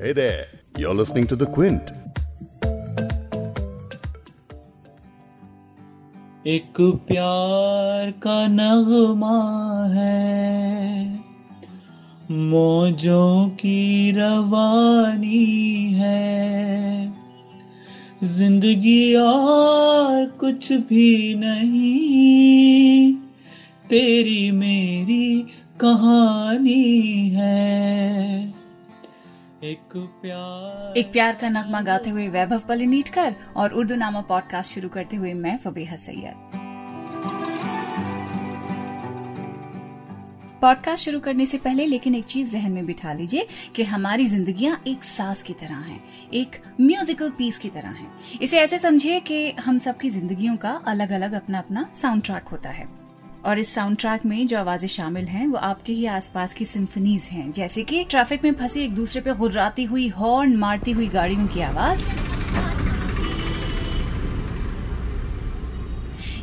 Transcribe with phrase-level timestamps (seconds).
[0.00, 1.90] Hey there, you're listening to The Quint.
[6.46, 6.76] एक
[7.08, 9.40] प्यार का नगमा
[9.94, 11.04] है
[12.30, 15.44] मौजों की रवानी
[15.94, 17.12] है
[18.36, 23.12] ज़िंदगी और कुछ भी नहीं
[23.90, 25.26] तेरी मेरी
[25.80, 26.82] कहानी
[27.30, 28.57] है
[29.64, 34.88] एक प्यार। एक प्यार का नगमा गाते हुए वैभव पलिनीटकर और उर्दू नामा पॉडकास्ट शुरू
[34.88, 36.50] करते हुए मैं फबीहा सैयद।
[40.62, 44.82] पॉडकास्ट शुरू करने से पहले लेकिन एक चीज़ जहन में बिठा लीजिए कि हमारी जिंदगियाँ
[44.86, 46.00] एक सास की तरह हैं,
[46.32, 51.10] एक म्यूजिकल पीस की तरह हैं। इसे ऐसे समझिए कि हम सबकी जिंदगियों का अलग
[51.10, 52.97] अलग अपना अपना साउंड ट्रैक होता है।
[53.48, 57.22] और इस साउंड ट्रैक में जो आवाज़ें शामिल हैं, वो आपके ही आसपास की सिम्फनीज
[57.22, 61.46] हैं। जैसे कि ट्रैफ़िक में फंसी एक दूसरे पे गुर्राती हुई हॉर्न मारती हुई गाड़ियों
[61.46, 62.10] की आवाज़।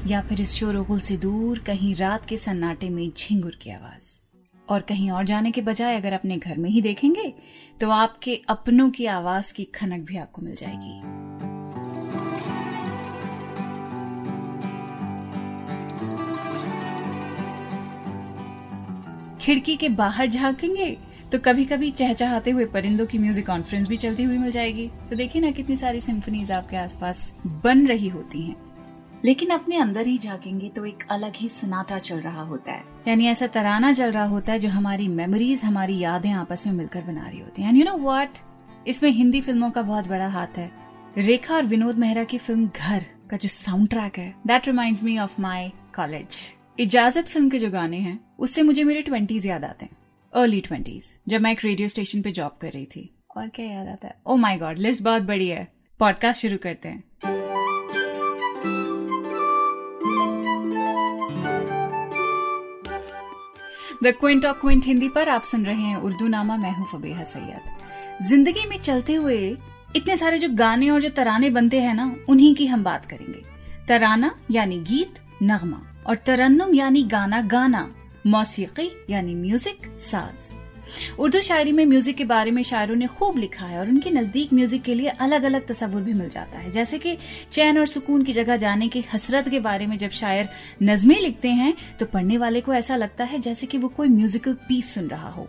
[0.08, 4.14] या फिर इस शोरगुल से दूर कहीं रात के सन्नाटे में झिंगुर की आवाज़।
[4.70, 7.34] और कहीं और जाने के बजाय अगर अपने घर में ही देखेंगे
[7.82, 11.45] तो आपके अपनों की आवाज़ की खनक भी आपको मिल जाएगी।
[19.46, 20.86] खिड़की के बाहर झांकेंगे
[21.32, 25.16] तो कभी कभी चहचहाते हुए परिंदों की म्यूज़िक कॉन्फ्रेंस भी चलती हुई मिल जाएगी। तो
[25.16, 27.32] देखिए ना, कितनी सारी सिम्फनीज आपके आसपास
[27.64, 28.56] बन रही होती हैं।
[29.26, 33.28] लेकिन अपने अंदर ही झाकेंगे तो एक अलग ही सनाटा चल रहा होता है। यानी
[33.28, 37.28] ऐसा तराना चल रहा होता है जो हमारी मेमोरीज हमारी यादें आपस में मिलकर बना
[37.28, 38.40] रही होती हैं। यू नो व्हाट
[38.88, 40.72] इसमें हिंदी फ़िल्मों का बहुत बड़ा हाथ है।
[41.18, 45.18] रेखा और विनोद मेहरा की फ़िल्म घर का जो साउंड ट्रैक है that remind me
[45.20, 46.38] of my college
[46.80, 49.98] Ijaazat film के जो गाने हैं उससे मुझे मेरे ट्वेंटीज याद आते हैं।
[50.34, 53.88] अर्ली ट्वेंटीज जब मैं एक रेडियो स्टेशन पे जॉब कर रही थी। और क्या याद
[53.88, 54.16] आता है?
[54.28, 55.68] ओ माई गॉड लिस्ट बहुत बड़ी है।
[56.00, 57.04] पॉडकास्ट शुरू करते हैं।
[64.04, 67.24] The Quint of Quint Hindi पर आप सुन रहे हैं उर्दू नामा मैं हूँ फबीहा
[67.24, 69.58] सैयद। ज़िंदगी में चलते हुए
[69.96, 73.42] इतने सारे जो गाने और जो तराने बनते हैं ना उन्हीं की हम बात करेंगे।
[73.88, 77.90] तराना यानी गीत नगमा। और तरन्नुम यानी गाना गाना।
[78.26, 80.54] मौसीकी, यानी म्यूज़िक साज।
[81.20, 84.54] उर्दू शायरी में म्यूज़िक के बारे में शायरों ने खूब लिखा है और उनके नज़दीक
[84.54, 87.18] म्यूज़िक के लिए अलग अलग तस्वुर भी मिल जाता है। जैसे कि
[87.52, 90.50] चैन और सुकून की जगह जाने की हसरत के बारे में जब शायर
[90.84, 94.54] नजमें लिखते हैं तो पढ़ने वाले को ऐसा लगता है जैसे कि वो कोई म्यूजिकल
[94.68, 95.48] पीस सुन रहा हो।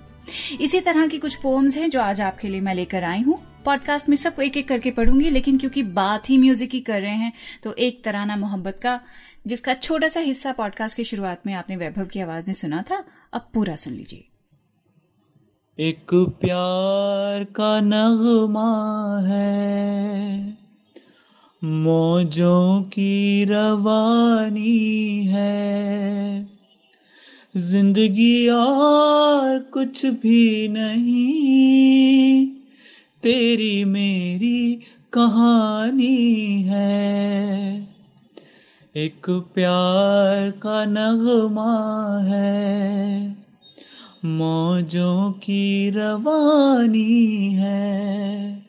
[0.61, 4.09] इसी तरह की कुछ पोम्स हैं जो आज आपके लिए मैं लेकर आई हूँ। पॉडकास्ट
[4.09, 7.33] में सबको एक एक करके पढ़ूँगी, लेकिन क्योंकि बात ही म्यूज़िक की कर रहे हैं
[7.65, 9.01] तो एक तराना मोहब्बत का,
[9.47, 13.03] जिसका छोटा सा हिस्सा पॉडकास्ट की शुरुआत में आपने वैभव की आवाज़ में सुना था,
[13.33, 14.25] अब पूरा सुन लीजिए।
[15.79, 20.57] एक प्यार का नगमा है,
[21.63, 26.47] मौजों की रवानी है,
[27.55, 32.47] ज़िंदगी और कुछ भी नहीं
[33.27, 34.81] तेरी मेरी
[35.13, 37.89] कहानी है।
[38.97, 43.29] एक प्यार का नगमा है।
[44.25, 48.67] मौजों की रवानी है।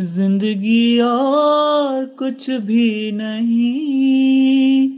[0.00, 4.88] ज़िंदगी और कुछ भी नहीं,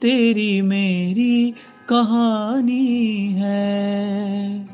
[0.00, 1.54] तेरी मेरी
[1.88, 4.73] कहानी है।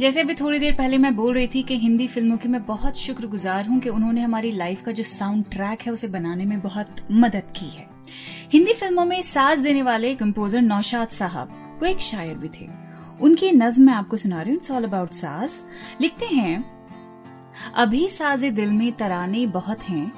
[0.00, 2.96] जैसे अभी थोड़ी देर पहले मैं बोल रही थी कि हिंदी फ़िल्मों की मैं बहुत
[2.96, 6.96] शुक्रगुजार हूँ कि उन्होंने हमारी लाइफ का जो साउंड ट्रैक है उसे बनाने में बहुत
[7.12, 7.86] मदद की है।
[8.52, 12.68] हिंदी फ़िल्मों में साज देने वाले कंपोजर नौशाद साहब, वो एक शायर भी थे।
[13.20, 15.60] उनकी नज्म मैं आपको सुना रही हूँ ऑल अबाउट साज
[16.00, 16.64] लिखते हैं,
[17.74, 20.12] अभी साजे दिल में तराने बहुत हैं,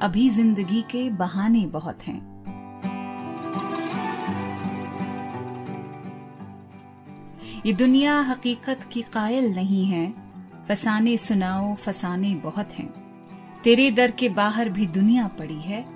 [0.00, 2.33] अभी ज़िंदगी के बहाने बहुत हैं।
[7.66, 10.14] ये दुनिया हकीकत की कायल नहीं है।
[10.68, 12.88] फसाने सुनाओ, फसाने बहुत हैं।
[13.64, 15.86] तेरे दर के बाहर भी दुनिया पड़ी है।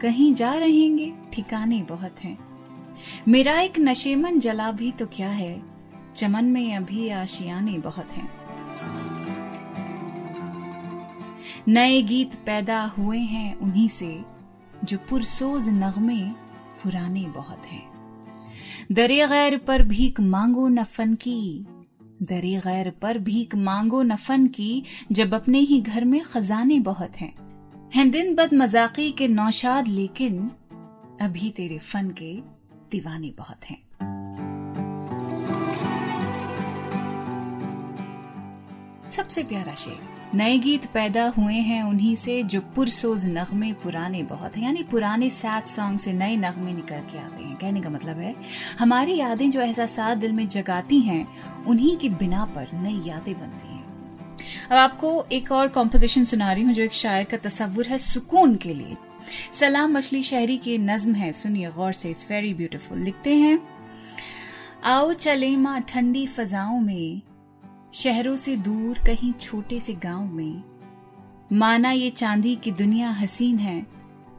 [0.00, 2.38] कहीं जा रहेंगे, ठिकाने बहुत हैं।
[3.28, 5.62] मेरा एक नशेमन जला भी तो क्या है?
[6.16, 8.30] चमन में अभी आशियाने बहुत हैं।
[11.68, 14.24] नए गीत पैदा हुए हैं उन्हीं से,
[14.84, 16.20] जो पुरसोज नगमे
[16.82, 17.91] पुराने बहुत हैं।
[18.92, 21.66] दरे गैर पर भीख मांगो न फन की।
[22.22, 24.82] दरे गैर पर भीख मांगो न फन की,
[25.12, 27.34] जब अपने ही घर में खजाने बहुत हैं।
[27.94, 30.50] हैं दिन बद मजाकी के नौशाद, लेकिन
[31.20, 32.34] अभी तेरे फन के
[32.90, 33.82] दीवाने बहुत हैं।
[39.10, 44.56] सबसे प्यारा शेर। नए गीत पैदा हुए हैं उन्हीं से जो पुरसोज नगमे पुराने बहुत
[44.56, 48.18] हैं। यानी पुराने सैड सॉन्ग से नए नगमे निकल के आते हैं। कहने का मतलब
[48.18, 48.34] है,
[48.78, 51.26] हमारी यादें जो एहसास दिल में जगाती हैं,
[51.64, 53.80] उन्हीं की बिना पर नई यादें बनती हैं।
[54.70, 58.56] अब आपको एक और कॉम्पोजिशन सुना रही हूँ जो एक शायर का तस्वुर है, सुकून
[58.56, 58.96] के लिए।
[59.52, 63.58] सलाम मछली शहरी की नज्म है। सुनिए गौर से इट्स वेरी ब्यूटीफुल लिखते हैं,
[64.84, 67.20] आओ चले माँ ठंडी फजाओं में
[67.94, 70.62] शहरों से दूर, कहीं छोटे से गाँव में।
[71.52, 73.86] माना ये चांदी की दुनिया हसीन है,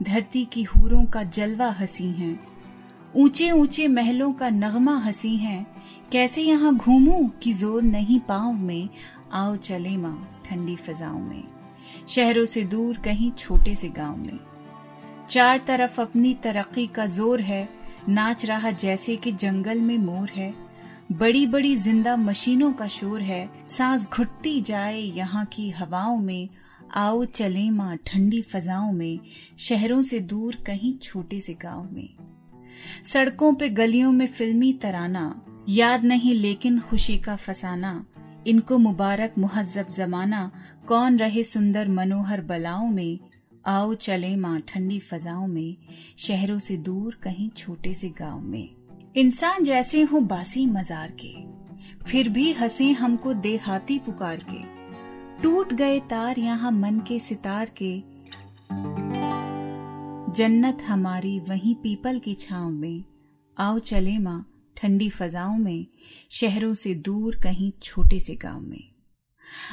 [0.03, 2.39] धरती की हूरों का जलवा हसी है।
[3.15, 5.65] ऊँचे ऊँचे महलों का नगमा हसी है।
[6.11, 8.89] कैसे यहाँ घूमू कि ज़ोर नहीं पाँव में?
[9.33, 11.43] आओ चले माँ ठंडी फिजाओं में।
[12.07, 14.39] शहरों से दूर, कहीं छोटे से गाँव में।
[15.29, 17.69] चार तरफ़ अपनी तरक्की का ज़ोर है।
[18.09, 20.62] नाच रहा जैसे कि जंगल में मोर है।
[21.11, 26.49] बड़ी बड़ी ज़िंदा मशीनों का शोर है। सांस घुटती जाए यहाँ की हवाओं में,
[26.95, 29.19] आओ चले माँ ठंडी फजाओं में,
[29.59, 32.09] शहरों से दूर कहीं छोटे से गाँव में।
[33.03, 38.05] सड़कों पे गलियों में फिल्मी तराना, याद नहीं लेकिन खुशी का फसाना,
[38.47, 40.51] इनको मुबारक मुहजब जमाना,
[40.87, 43.19] कौन रहे सुंदर मनोहर बलाओं में,
[43.65, 45.75] आओ चले माँ ठंडी फजाओं में,
[46.17, 48.82] शहरों से दूर कहीं छोटे से गाँव में।
[49.15, 51.33] इंसान जैसे हो बासी मजार के,
[52.05, 54.61] फिर भी हंसे हमको देहाती पुकार के।
[55.43, 57.93] टूट गए तार यहाँ मन के सितार के।
[60.33, 63.03] जन्नत हमारी वहीं पीपल की छाव में।
[63.57, 64.45] आओ चले माँ,
[64.77, 65.85] ठंडी फजाओं में,
[66.31, 68.83] शहरों से दूर कहीं छोटे से गाँव में।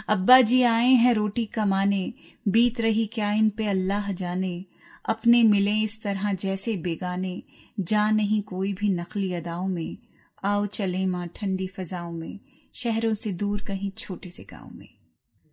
[0.09, 2.13] अब्बा जी आए हैं रोटी कमाने,
[2.49, 4.65] बीत रही क्या इन पे अल्लाह जाने।
[5.05, 7.43] अपने मिले इस तरह जैसे बेगाने,
[7.81, 9.97] जा नहीं कोई भी नकली अदाओं में।
[10.45, 12.41] आओ चले माँ ठंडी फजाओं में,
[12.75, 14.89] शहरों से दूर कहीं छोटे से गाँव में।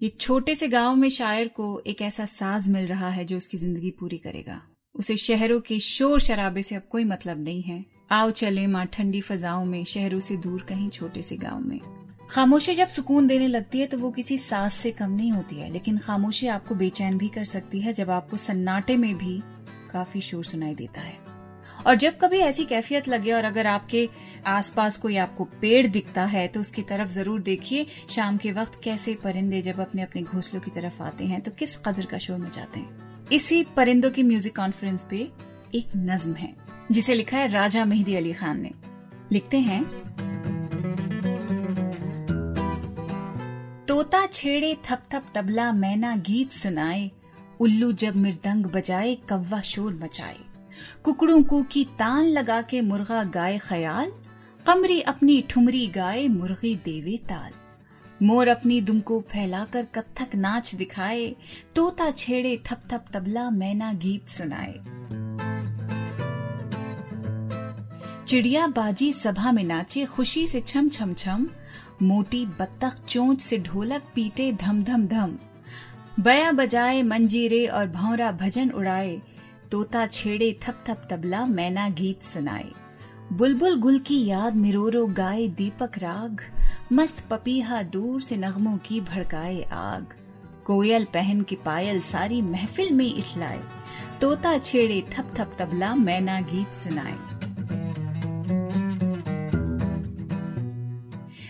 [0.02, 3.58] ये छोटे से गाँव में शायर को एक ऐसा साज मिल रहा है जो उसकी
[3.58, 4.62] ज़िंदगी पूरी करेगा।
[4.96, 9.22] उसे शहरों के शोर शराबे से अब कोई मतलब नहीं है। आओ चले माँ ठंडी
[9.22, 13.79] फजाओं में, शहरों से दूर कहीं छोटे से गाँव में। खामोशी जब सुकून देने लगती
[13.79, 17.27] है तो वो किसी सांस से कम नहीं होती है। लेकिन खामोशी आपको बेचैन भी
[17.27, 19.41] कर सकती है जब आपको सन्नाटे में भी
[19.94, 21.15] काफ़ी शोर सुनाई देता है।
[21.85, 24.07] और जब कभी ऐसी कैफियत लगे और अगर आपके
[24.47, 29.13] आसपास कोई आपको पेड़ दिखता है तो उसकी तरफ़ ज़रूर देखिए, शाम के वक्त कैसे
[29.24, 32.79] परिंदे जब अपने अपने घोंसलों की तरफ़ आते हैं तो किस कदर का शोर मचाते
[32.79, 35.18] हैं। इसी परिंदों की म्यूज़िक कॉन्फ्रेंस पे
[35.75, 36.53] एक नज्म है,
[36.91, 38.71] जिसे लिखा है राजा मेहदी अली खान ने।
[39.31, 40.26] लिखते हैं
[43.88, 47.12] तोता छेड़े थप थप तबला मैना गीत सुनाए,
[47.60, 50.38] उल्लू जब मृदंग बजाए, कव्वा शोर मचाए।
[51.04, 54.12] कुकड़ों को की तान लगा के मुर्गा गाए ख्याल,
[54.66, 57.51] कमरी अपनी ठुमरी गाए मुर्गी देवे ताल।
[58.25, 61.36] मोर अपनी दुम को फैलाकर कत्थक नाच दिखाए,
[61.75, 64.74] तोता छेड़े थप थप तबला मैना गीत सुनाए।
[68.25, 71.48] चिड़िया बाजी सभा में नाचे, खुशी से छम छम छम
[72.02, 75.38] मोटी बत्तख चोंच से ढोलक पीटे धम धम धम।
[76.20, 79.22] बया बजाए मंजीरे और भौरा भजन उड़ाए।
[79.72, 82.72] तोता छेड़े थप थप तबला मैना गीत सुनाए।
[83.34, 86.42] बुलबुल गुल की याद मिरोरो गाए दीपक राग।
[86.94, 90.13] मस्त पपीहा दूर से नगमों की भड़काए आग।
[90.66, 93.60] कोयल पहन के पायल सारी महफिल में इठलाए।
[94.22, 97.37] तोता छेड़े थप थप तबला मैना गीत सुनाए।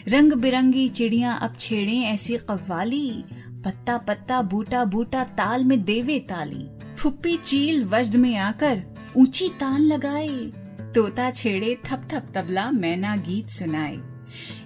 [0.09, 3.23] रंग बिरंगी चिड़िया अब छेड़े ऐसी कव्वाली।
[3.65, 8.83] पत्ता पत्ता, बूटा बूटा, ताल में देवे ताली। फुप्पी चील वज्द में आकर
[9.17, 10.27] ऊँची तान लगाए।
[10.95, 13.99] तोता छेड़े थप थप तबला मैना गीत सुनाए।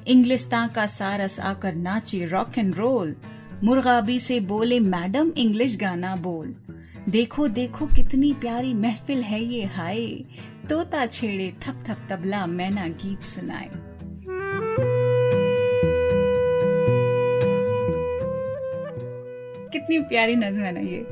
[0.08, 3.16] इंग्लिस्तान का सारस आकर नाचे रॉक एंड रोल
[3.64, 6.56] मुर्गाबी से बोले, मैडम, इंग्लिश गाना बोल।
[7.10, 10.06] देखो देखो कितनी प्यारी महफिल है ये, हाय।
[10.70, 13.91] तोता छेड़े थप थप तबला मैना गीत सुनाए।
[19.72, 21.06] कितनी प्यारी नज्म है ना ये।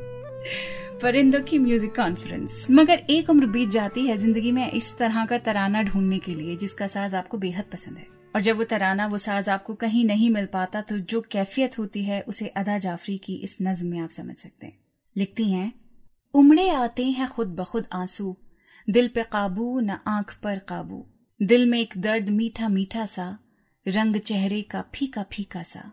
[1.02, 5.38] परिंदों की म्यूज़िक कॉन्फ्रेंस मगर एक उम्र बीत जाती है ज़िंदगी में इस तरह का
[5.38, 9.18] तराना ढूँढने के लिए, जिसका साज आपको बेहद पसंद है। और जब वो तराना, वो
[9.18, 13.36] साज आपको कहीं नहीं मिल पाता तो जो कैफियत होती है, उसे अदा जाफरी की
[13.36, 14.78] इस नज्म में आप समझ सकते हैं।
[15.16, 15.72] लिखती हैं,
[16.34, 18.36] उमड़े आते हैं खुद बखुद आँसू,
[18.88, 21.06] दिल पे काबू न आँख पर काबू।
[21.40, 23.38] दिल में एक दर्द मीठा मीठा सा,
[23.86, 25.92] रंग चेहरे का फीका फीका सा।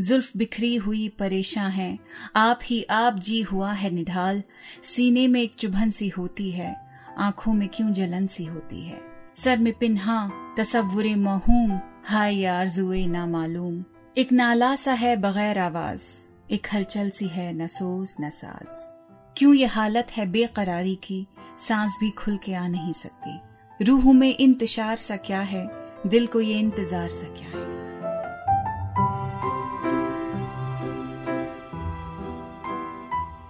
[0.00, 1.98] जुल्फ बिखरी हुई परेशान है।
[2.36, 4.42] आप ही आप जी हुआ है निढाल।
[4.82, 6.76] सीने में एक चुभन सी होती है।
[7.18, 9.00] आँखों में क्यों जलन सी होती है?
[9.34, 13.84] सर में पिन्हा तस्वुरे महूम। हाय यार, जुए ना मालूम।
[14.18, 16.02] एक नाला सा है बगैर आवाज़।
[16.50, 18.94] एक हलचल सी है न सोज, न साज।
[19.38, 21.26] क्यों ये हालत है बेकरारी की?
[21.58, 25.70] सांस भी खुल के आ नहीं सकती। रूह में इंतज़ार सा क्या है?
[26.06, 27.73] दिल को ये इंतज़ार सा क्या है?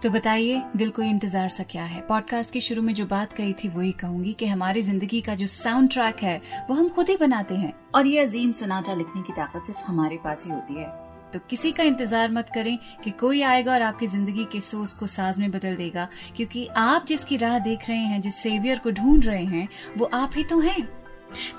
[0.05, 2.01] तो बताइए, दिल को इंतज़ार सा क्या है?
[2.01, 5.47] पॉडकास्ट के शुरू में जो बात कही थी, वही कहूँगी कि हमारी ज़िंदगी का जो
[5.47, 6.37] साउंड ट्रैक है,
[6.71, 10.17] वो हम खुद ही बनाते हैं। और ये अजीम सुनाटा लिखने की ताकत सिर्फ़ हमारे
[10.17, 10.87] पास ही होती है।
[11.33, 15.07] तो किसी का इंतज़ार मत करें कि कोई आएगा और आपकी ज़िंदगी के सोच को
[15.07, 19.25] साज में बदल देगा, क्योंकि आप जिसकी राह देख रहे हैं, जिस सेवियर को ढूंढ
[19.25, 19.69] रहे हैं,
[19.99, 20.89] वो आप ही तो हैं।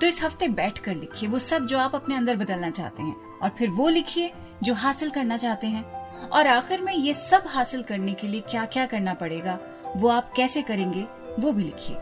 [0.02, 3.16] तो इस हफ़्ते बैठ कर लिखिए, वो सब जो आप अपने अंदर बदलना चाहते हैं।
[3.16, 4.32] और फिर वो लिखिए
[4.64, 8.66] जो हासिल करना चाहते हैं। और आखिर में ये सब हासिल करने के लिए क्या
[8.66, 9.58] क्या करना पड़ेगा,
[9.96, 11.06] वो आप कैसे करेंगे,
[11.40, 11.98] वो भी लिखिए।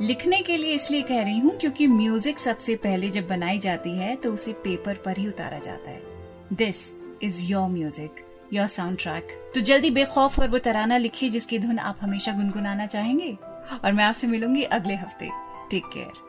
[0.00, 4.14] लिखने के लिए इसलिए कह रही हूँ क्योंकि म्यूज़िक सबसे पहले जब बनाई जाती है
[4.16, 6.02] तो उसे पेपर पर ही उतारा जाता है।
[6.54, 6.84] This
[7.22, 11.78] is your music your sound track तो जल्दी बेखौफ और वो तराना लिखिए जिसकी धुन
[11.80, 13.36] आप हमेशा गुनगुनाना चाहेंगे।
[13.74, 15.30] और मैं आपसे मिलूँगी अगले हफ़्ते।
[15.70, 16.27] Take care